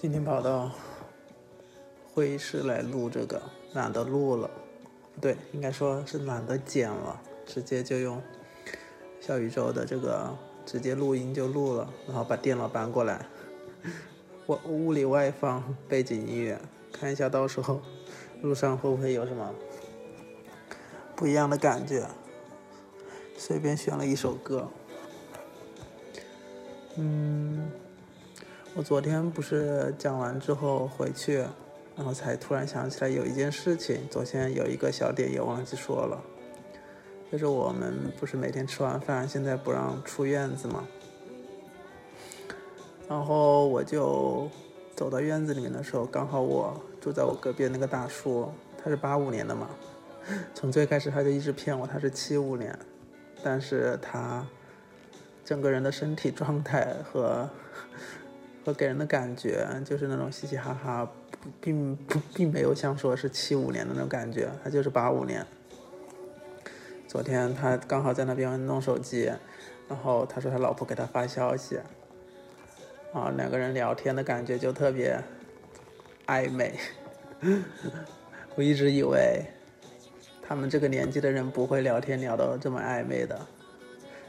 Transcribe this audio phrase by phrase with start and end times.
[0.00, 0.72] 今天跑到
[2.14, 3.42] 会议室来录这个，
[3.74, 4.50] 懒得录了，
[5.14, 8.18] 不对，应该说是懒得剪了，直接就用
[9.20, 10.34] 小宇宙的这个
[10.64, 13.26] 直接录音就录了，然后把电脑搬过来，
[14.46, 16.58] 我屋里外放背景音乐，
[16.90, 17.82] 看一下到时候
[18.40, 19.54] 路上会不会有什么
[21.14, 22.08] 不一样的感觉，
[23.36, 24.66] 随便选了一首歌，
[26.96, 27.70] 嗯。
[28.76, 31.38] 我昨天不是讲完之后回去，
[31.96, 36.22] 然后才突然想起来有一件事情，昨天有一个小点也忘记说了，
[37.32, 40.86] 就是我们不是每天吃完饭现在不让出院子嘛，
[43.08, 44.48] 然后我就
[44.94, 48.48] 走到院子里面的时候，刚好我住在我隔壁那个大叔，
[48.82, 49.68] 他是八五年的嘛，
[50.54, 52.78] 从最开始他就一直骗我他是七五年，
[53.42, 54.46] 但是他
[55.44, 57.50] 整个人的身体状态和。
[58.64, 61.10] 和给人的感觉就是那种嘻嘻哈哈，
[61.60, 65.46] 并不并没有像说是七五年的那种感觉，他就是八五年。
[67.08, 69.32] 昨天他刚好在那边弄手机，
[69.88, 71.80] 然后他说他老婆给他发消息，
[73.12, 75.20] 啊，两个人聊天的感觉就特别
[76.26, 76.74] 暧昧。
[78.54, 79.42] 我一直以为
[80.42, 83.34] 他们这个年纪的人不会聊天聊到这么暧昧的，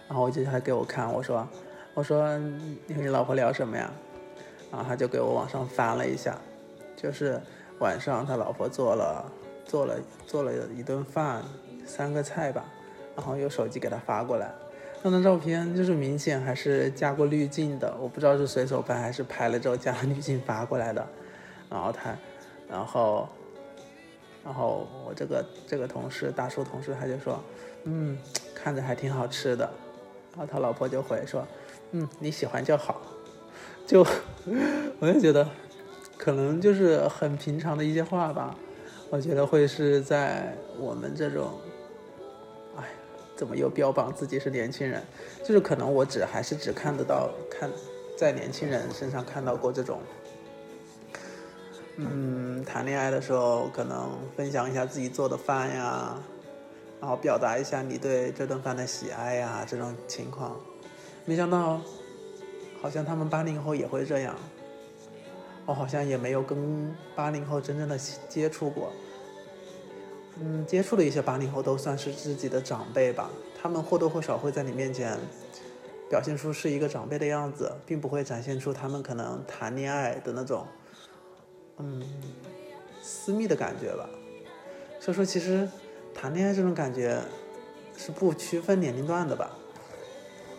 [0.08, 1.48] 然后我就他给我看，我说
[1.94, 3.92] 我说你和你老婆聊什么呀？
[4.72, 6.38] 然后他就给我往上翻了一下，
[6.96, 7.40] 就是
[7.80, 9.32] 晚上他老婆做了
[9.66, 11.44] 做了做了一顿饭，
[11.86, 12.64] 三个菜吧，
[13.16, 14.50] 然后用手机给他发过来，
[15.04, 21.06] 那张照片就是明显还是加过滤镜的，我不知道是随手拍还是拍了之后加滤镜发过来的，
[21.70, 22.16] 然后他，
[22.70, 23.28] 然后，
[24.46, 27.44] 然后我这个这个同事大叔同事他就说，
[27.84, 28.18] 嗯，
[28.56, 29.70] 看着还挺好吃的，
[30.32, 31.46] 然后他老婆就回说，
[31.92, 33.02] 嗯，你喜欢就好。
[33.86, 34.06] 就，
[35.00, 35.48] 我就觉得，
[36.18, 38.56] 可能就是很平常的一些话吧。
[39.10, 41.60] 我觉得会是在我们这种，
[42.78, 42.86] 哎，
[43.36, 45.04] 怎么又标榜自己是年轻人？
[45.44, 47.70] 就是可能我只还是只看得到看，
[48.18, 50.00] 在年轻人身上看到过这种，
[51.98, 56.18] 嗯，谈恋爱的时候可能分享一下自己做的饭呀，
[57.02, 60.56] 然后表达一下你对这顿饭的喜爱呀，这种情况，
[61.26, 61.82] 没想到。
[62.82, 64.36] 好像他们八零后也会这样，
[65.68, 67.96] 我好像也没有跟八零后真正的
[68.28, 68.92] 接触过，
[70.40, 73.30] 嗯，接触的一些八零后都算是自己的长辈吧，
[73.62, 75.16] 他们或多或少会在你面前
[76.10, 80.66] 表现出是一个长辈的样子，并不会展现出他们可能谈恋爱的那种，
[81.78, 82.04] 嗯，
[83.04, 84.10] 私密的感觉吧。
[85.00, 85.70] 所以说，其实
[86.16, 87.22] 谈恋爱这种感觉
[87.96, 89.52] 是不区分年龄段的吧，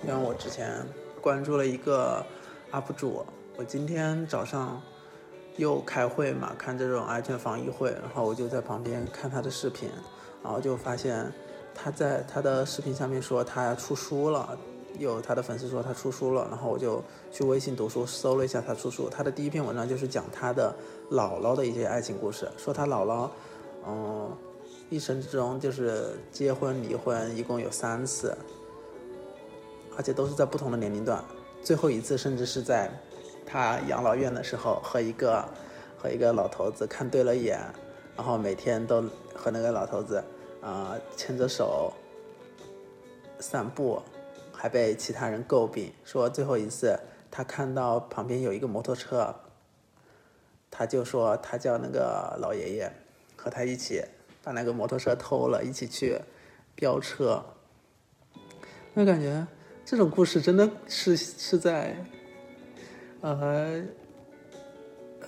[0.07, 0.87] 像我之前。
[1.23, 2.27] 关注了一个
[2.73, 3.25] UP 主，
[3.57, 4.83] 我今天早上
[5.57, 9.89] 又开会嘛，看这种安全防疫会，然后我就在旁边看他的视频，
[10.43, 11.33] 然后就发现
[11.73, 14.59] 他在他的视频上面说他出书了，
[14.99, 17.01] 有他的粉丝说他出书了，然后我就
[17.31, 20.75] 去微信读书搜了一下他出书，他的第一篇文章就是讲他的
[21.13, 23.31] 姥姥的一些爱情故事，说他姥姥，
[23.87, 24.29] 嗯，
[24.91, 28.37] 一生之中就是结婚离婚一共有三次。
[29.97, 31.23] 而且都是在不同的年龄段，
[31.63, 32.91] 最后一次甚至是在
[33.45, 35.47] 他养老院的时候，和一个
[35.99, 37.61] 和一个老头子看对了眼，
[38.17, 39.03] 然后每天都
[39.35, 40.25] 和那个老头子
[40.61, 41.93] 啊牵着手
[43.39, 44.01] 散步，
[44.53, 46.99] 还被其他人诟病说最后一次
[47.31, 49.35] 他看到旁边有一个摩托车，
[50.71, 52.91] 他就说他叫那个老爷爷
[53.37, 54.03] 和他一起
[54.43, 56.19] 把那个摩托车偷了，一起去
[56.75, 57.45] 飙车，
[58.95, 59.47] 那感觉。
[59.85, 61.95] 这种故事真的是是在，
[63.21, 63.83] 呃，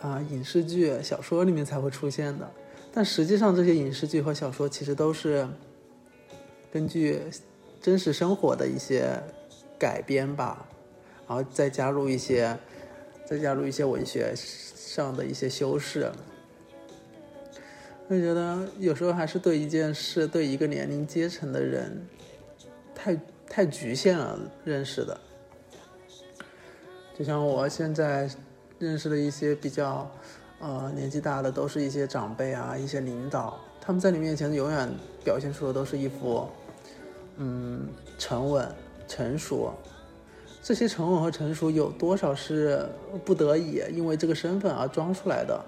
[0.01, 2.51] 啊影视剧、小说里面才会出现的，
[2.91, 5.47] 但实际上这些影视剧和小说其实都是
[6.73, 7.21] 根据
[7.83, 9.21] 真实生活的一些
[9.79, 10.67] 改编吧，
[11.29, 12.57] 然后再加入一些，
[13.27, 16.11] 再加入一些文学上的一些修饰。
[18.09, 22.07] 我觉得有时候还是对一件事、对一个年龄阶层的人
[22.95, 23.21] 太。
[23.55, 25.17] 太局限了认识的，
[27.17, 28.29] 就像我现在
[28.81, 30.11] 认识的一些比较
[30.59, 34.93] 呃年纪大的，都是一些长辈啊，一些领导，他们在你面前永远
[35.23, 36.49] 表现出的都是一副
[37.37, 37.87] 嗯
[38.19, 38.69] 沉稳、
[39.07, 39.73] 成熟。
[40.61, 42.85] 这些沉稳和成熟有多少是
[43.25, 45.65] 不得已因为这个身份而装出来的？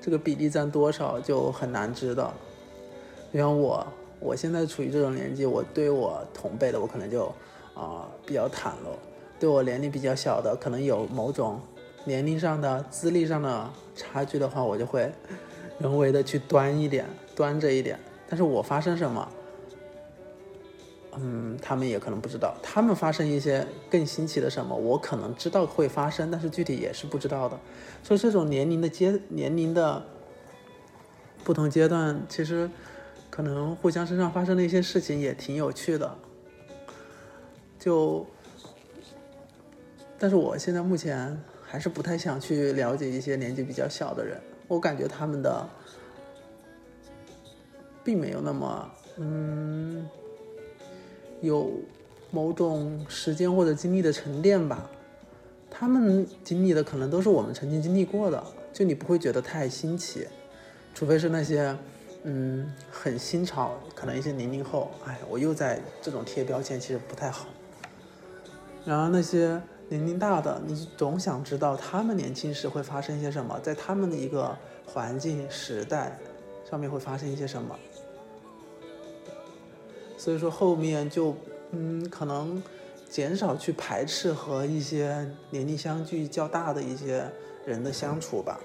[0.00, 2.34] 这个比例占多少就很难知道。
[3.32, 3.86] 就像我。
[4.26, 7.32] 我现在处于这种年纪，我对我同辈的，我可能就
[7.74, 8.90] 啊比较袒露；
[9.38, 11.60] 对我年龄比较小的，可能有某种
[12.04, 15.12] 年龄上的、资历上的差距的话，我就会
[15.78, 17.06] 人为的去端一点，
[17.36, 17.96] 端着一点。
[18.28, 19.28] 但是我发生什么，
[21.14, 22.52] 嗯，他们也可能不知道。
[22.60, 27.56] 他们发生一些更新奇的什么，我可能知道会发生，但是具体也是不知道的。
[28.02, 30.04] 所以这种年龄的阶年龄的
[31.44, 32.68] 不同阶段，其实
[33.36, 36.16] 可能互相身上发生的一些事情也挺有趣的。
[37.78, 38.26] 就，
[40.18, 41.38] 但是我现在目前。
[41.68, 45.68] 还是不太想去了解一些年纪比较小的人，我感觉他们的
[48.04, 50.08] 并没有那么嗯
[51.40, 51.72] 有
[52.30, 54.88] 某种时间或者经历的沉淀吧。
[55.68, 58.42] 他们经历的可能都是我们曾经经历过的，
[58.72, 60.28] 就你不会觉得太新奇，
[60.94, 61.76] 除非是那些
[62.26, 67.46] 嗯很新潮，可能一些零零后，哎，我又在这种贴标签，其实不太好。
[68.84, 69.58] 然而那些。
[69.88, 76.18] 年龄大的，你总想知道他们年轻时会发生一些什么，在他们的一个环境时代
[76.68, 77.78] 上面会发生一些什么。
[80.18, 81.36] 所以说后面就
[81.70, 82.60] 嗯，可能
[83.08, 87.24] 减少去排斥和一些年龄相距较大的一些
[87.64, 88.58] 人的相处吧。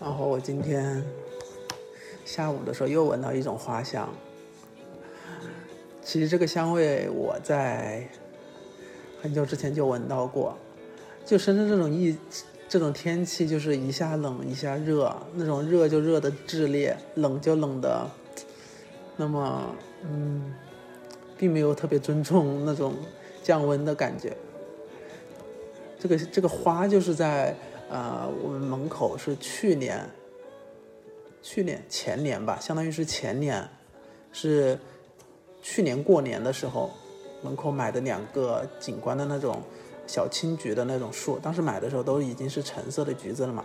[0.00, 1.04] 然后我今天
[2.24, 4.08] 下午的时候又闻到一种花香，
[6.04, 8.08] 其实这个香味我在
[9.20, 10.56] 很久之前就闻到过。
[11.26, 12.16] 就深圳这种一
[12.68, 18.08] 这种天气，就是一下冷一下热，那种热就热的炽烈，冷就冷的，
[19.16, 19.74] 那么
[20.04, 20.54] 嗯，
[21.36, 22.94] 并没有特别尊重那种
[23.42, 24.36] 降温的感觉。
[25.98, 27.52] 这个这个花就是在。
[27.90, 30.08] 呃，我们门口是去年、
[31.42, 33.66] 去年前年吧，相当于是前年，
[34.30, 34.78] 是
[35.62, 36.90] 去年过年的时候，
[37.42, 39.62] 门口买的两个景观的那种
[40.06, 43.64] 小青桔的那种树，当时买的时候都已经是橙色的橘子了嘛，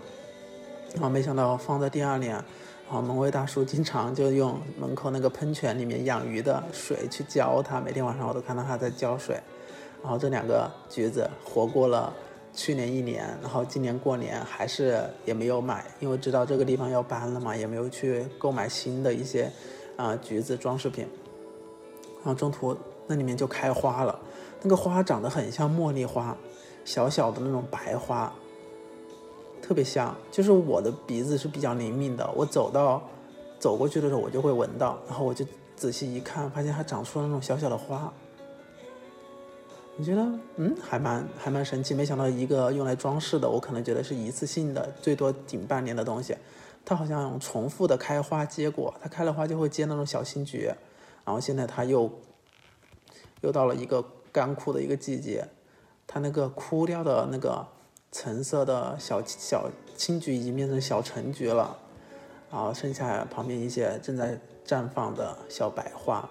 [0.94, 9.38] 然后没想到放在第二年，然后门卫大叔经常就用门口那个喷泉里面养鱼的水去浇它，每天晚上我都看到他在浇水，
[10.02, 12.14] 然后这两个橘子活过了。
[12.54, 19.52] 去年一年，然后今年过年还是也没有买，因为知道这个地方要搬了嘛，也没有去购买新的一些
[19.98, 21.08] 啊橘子装饰品。
[22.18, 22.78] 然后中途
[23.08, 24.18] 那里面就开花了，
[24.62, 26.38] 那个花长得很像茉莉花，
[26.86, 28.32] 小小的那种白花，
[29.62, 30.16] 特别香。
[30.32, 33.02] 就是我的鼻子是比较灵敏的，我走到
[33.60, 35.44] 走过去的时候我就会闻到，然后我就
[35.76, 38.14] 仔细一看，发现它长出了那种小小的花。
[39.96, 41.94] 你觉得嗯，还蛮还蛮神奇。
[41.94, 46.36] 没想到一个用来装饰的，我可能觉得是一次性的，最多顶半年的东西，
[46.84, 48.94] 它好像重复的开花结果。
[49.02, 50.72] 它开了花就会结那种小新菊，
[51.24, 52.12] 然后现在它又
[53.42, 55.48] 又到了一个干枯的一个季节，
[56.08, 57.68] 它那个枯掉的那个
[58.12, 61.78] 橙色的小小青菊已经变成小橙菊了，
[62.52, 66.28] 然后剩下旁边一些正在绽放的小白花。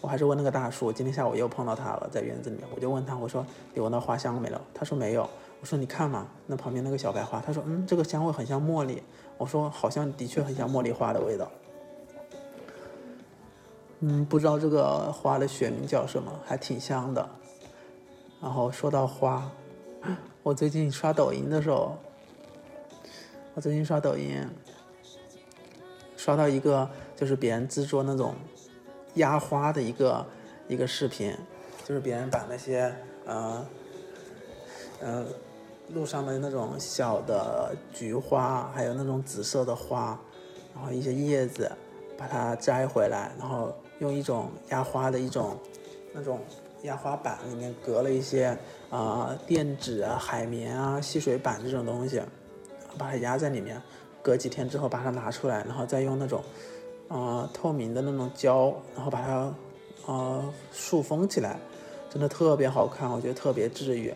[0.00, 4.60] 我还是问那个大叔，今天下午又碰到他了，在园子里面，我就问他，我说你闻到花香了没有？
[4.74, 5.28] 他说没有。
[5.58, 9.02] 我说你看嘛，那旁边那个小白花，他说嗯，这个香味很像茉莉。
[9.38, 11.50] 我说好像的确很像茉莉花的味道。
[14.00, 17.26] 嗯，不知道这个花的学名叫什么，还挺香的。
[18.40, 19.50] 然后说到花，
[20.44, 21.96] 我最近刷抖音的时候，
[23.54, 24.46] 我最近刷抖音，
[26.18, 28.34] 刷到一个就是别人制作那种。
[29.16, 30.26] 压花的一个
[30.68, 31.36] 一个视频，
[31.84, 32.94] 就是别人把那些
[33.26, 33.66] 呃
[35.00, 35.26] 呃
[35.88, 40.18] 路上的那种小的菊花，还有那种紫色的花，
[40.74, 41.70] 然后一些叶子，
[42.16, 45.56] 把它摘回来，然后用一种压花的一种
[46.12, 46.40] 那种
[46.82, 48.56] 压花板，里面隔了一些
[48.90, 52.20] 啊垫纸啊、海绵啊、吸水板这种东西，
[52.98, 53.80] 把它压在里面，
[54.22, 56.42] 隔几天之后把它拿出来，然后再用那种。
[57.08, 59.54] 啊，透明的那种胶，然后把它
[60.12, 61.58] 啊塑封起来，
[62.10, 64.12] 真的特别好看，我觉得特别治愈。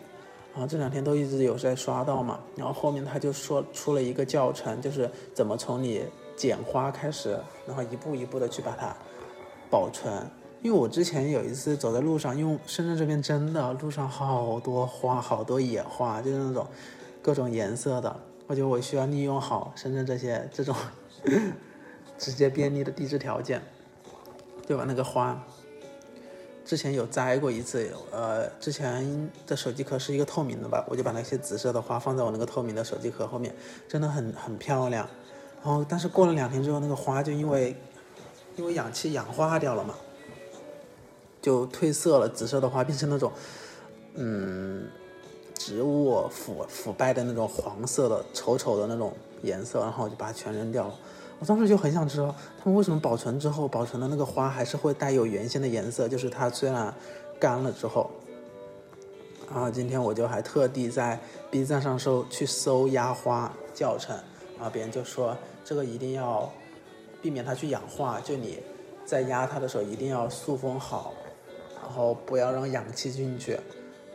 [0.53, 6.03] 然后这两天都一直有在刷到嘛，然后后面他就说出了一个教程，就是怎么从你
[6.35, 8.93] 剪花开始，然后一步一步的去把它
[9.69, 10.11] 保存。
[10.61, 16.67] 因为我之前有一次走在路上，因为深圳这边真的路上好多花，好多野花，就是那种
[17.21, 18.13] 各种颜色的，
[18.47, 20.75] 我觉得我需要利用好深圳这些这种。
[22.21, 23.59] 直接便利的地质条件，
[24.67, 25.43] 就把那个花
[26.63, 33.55] 之前有摘过一次，呃，之前的手机壳是一个透明的吧，我就把那些紫色的花放在我那个透明的手机壳后面，
[33.87, 35.09] 真的很很漂亮。
[35.63, 37.75] 然后，但是过了两天之后，那个花就因为
[38.55, 39.95] 因为氧气氧化掉了嘛，
[41.41, 43.31] 就褪色了，紫色的花变成那种
[44.13, 44.87] 嗯
[45.55, 49.11] 植物腐腐败的那种黄色的丑丑的那种
[49.41, 50.93] 颜色，然后我就把它全扔掉了。
[51.41, 56.93] 我当时就很想知道，他们为什么保存之后，保存的那个花还是会带有原先的颜色，就是它虽然
[57.39, 58.11] 干了之后。
[59.49, 61.19] 然后今天我就还特地在
[61.49, 64.15] B 站上搜去搜压花教程，
[64.55, 66.47] 然后别人就说这个一定要
[67.23, 68.59] 避免它去氧化，就你
[69.03, 71.11] 在压它的时候一定要塑封好，
[71.81, 73.59] 然后不要让氧气进去。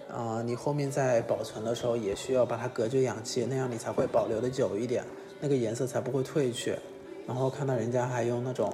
[0.09, 5.05] 啊，你后面在保存的时候也需要把它隔绝氧气，那样你才会保留的久一点，
[5.41, 6.79] 那个颜色才不会褪去。
[7.27, 8.73] 然后看到人家还用那种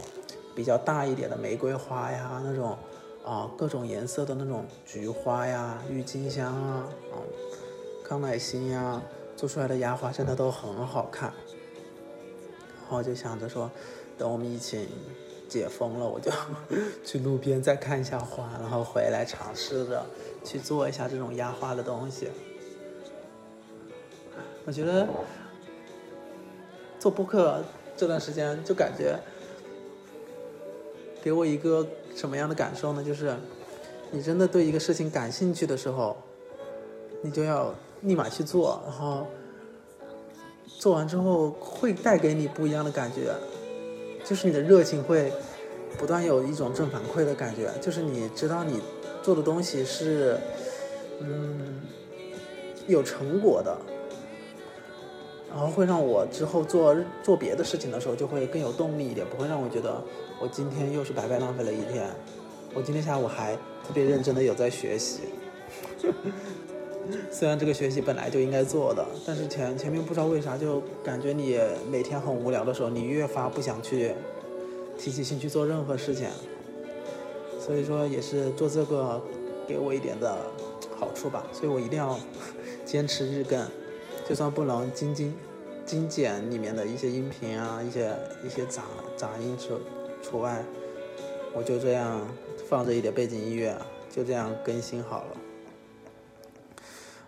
[0.54, 2.76] 比较大一点的玫瑰花呀，那种
[3.24, 6.86] 啊各种颜色的那种菊花呀、郁金香啊、
[8.04, 9.00] 康乃馨呀，
[9.34, 11.32] 做出来的压花真的都很好看。
[12.82, 13.70] 然后就想着说，
[14.18, 14.86] 等我们疫情
[15.48, 16.30] 解封了，我就
[17.02, 20.04] 去路边再看一下花，然后回来尝试着
[20.44, 22.28] 去做一下这种压花的东西。
[24.66, 25.08] 我觉得
[26.98, 27.64] 做播客。
[28.02, 29.16] 这段时间就感觉
[31.22, 33.04] 给我一个什么样的感受呢？
[33.04, 33.32] 就是
[34.10, 36.16] 你真的对一个事情感兴趣的时候，
[37.22, 39.28] 你就要立马去做，然后
[40.66, 43.32] 做完之后会带给你不一样的感觉，
[44.24, 45.32] 就是你的热情会
[45.96, 48.80] 不断有一种正反馈的感觉，就是你知道你
[49.22, 50.36] 做的东西是
[51.20, 51.80] 嗯
[52.88, 53.78] 有成果的。
[55.52, 60.02] 然后会让我之后做做别的事情的时候就会更有动力一点，不会让我觉得
[60.40, 62.08] 我今天又是白白浪费了一天。
[62.74, 63.54] 我今天下午还
[63.86, 65.20] 特别认真的有在学习，
[67.30, 74.12] 虽然这个学习本来就应该做的，但是前前面不知道为啥就感觉你每天很无聊的时候，你越发不想去
[74.98, 76.28] 提起兴趣做任何事情。
[77.60, 79.22] 所以说也是做这个
[79.68, 80.34] 给我一点的
[80.98, 82.18] 好处吧，所以我一定要
[82.86, 83.60] 坚持日更。
[84.28, 85.34] 就算不能精精
[85.84, 88.84] 精简里面的一些音频啊，一些一些杂
[89.16, 89.80] 杂音除
[90.22, 90.64] 除外，
[91.52, 92.26] 我就这样
[92.68, 93.76] 放着一点背景音乐，
[94.08, 95.36] 就这样更新好了。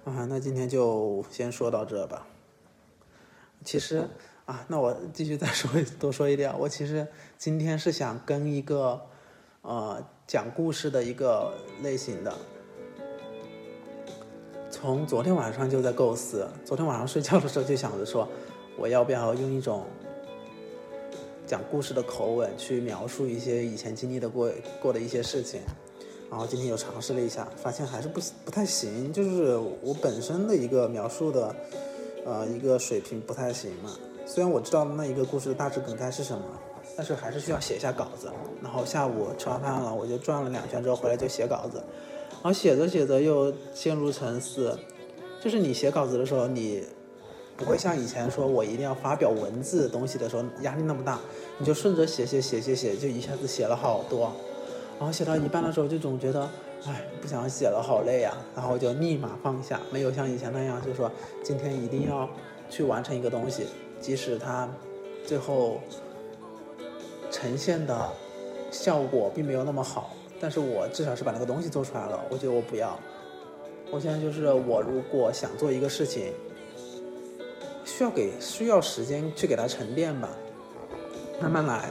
[0.04, 2.26] 啊，那今天就先说到这吧。
[3.64, 4.08] 其实
[4.44, 9.00] 啊，那我继续再说多说一点，我其实今天是想跟一个
[9.62, 12.32] 呃讲故事的一个类型的。
[14.84, 18.28] 从昨天晚上就在构思，昨天晚上睡觉的时候就想着说，
[18.76, 19.86] 我要不要用一种
[21.46, 25.62] 讲故事的口吻去描述一些以前经历的过过的一些事情，
[26.30, 31.56] 然后今天又尝试了一下，发现还是不不太行，就是我本身的一个描述的
[32.26, 33.90] 呃一个水平不太行嘛。
[34.26, 36.44] 虽然我知道那一个故事的大致梗概是什么，
[36.94, 38.30] 但是还是需要写一下稿子。
[38.62, 41.82] 然后下午吃完饭了，我就转了两圈之后回来就写稿子。
[42.44, 44.78] 然后写着写着又陷入沉思，
[45.40, 46.84] 就是你写稿子的时候，你
[47.56, 51.18] 不会像以前说我一定要发表文字东西的时候压力那么大，
[51.56, 54.30] 你就顺着写写写写写，就一下子写了好多。
[54.98, 56.46] 然后写到一半的时候就总觉得，
[56.84, 58.36] 哎，不想写了，好累呀。
[58.54, 61.10] 然后就立马放下，没有像以前那样，就是说
[61.42, 62.28] 今天一定要
[62.68, 63.68] 去完成一个东西，
[64.02, 64.68] 即使它
[65.26, 65.80] 最后
[67.30, 68.06] 呈现的
[68.70, 70.14] 效果并没有那么好。
[70.44, 73.00] 但是我至少是把那个东西做出来了，我觉得我不要。
[73.90, 76.34] 我现在就是我如果想做一个事情，
[77.82, 80.28] 需要给需要时间去给它沉淀吧，
[81.40, 81.90] 慢慢来。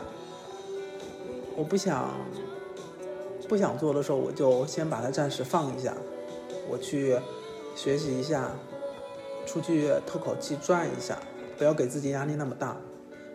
[1.56, 2.14] 我不想
[3.50, 5.92] 不想做的时候，我就先把它暂时放一下，
[6.70, 7.18] 我去
[7.76, 8.52] 学习一下，
[9.48, 11.18] 出去透口气转一下，
[11.58, 12.78] 不要给自己压力那么大。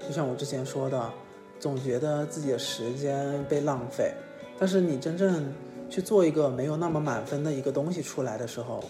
[0.06, 1.12] 就像我之前说的，
[1.58, 4.14] 总觉得自己的时间被浪费。
[4.58, 5.52] 但是你真正
[5.88, 8.82] 去做一个没有那么满分的一个东西出来的时候，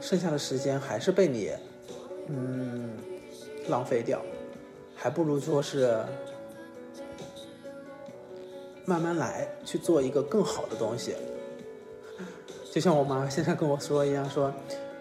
[0.00, 1.50] 剩下的时间还是被你
[2.28, 2.90] 嗯
[3.68, 4.20] 浪费掉，
[4.94, 6.04] 还不如说是
[8.84, 11.14] 慢慢来去做一个更好的东西。
[12.70, 14.52] 就像我妈现在跟我说一样，说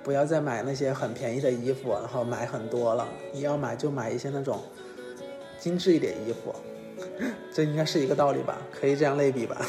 [0.04, 4.60] 不要再买那些很便宜的衣服，然后买很多了，你要买就买一些那种
[5.60, 6.56] 精致一点衣服。
[7.52, 9.66] 这应该是一个道理吧，可以这样类比吧。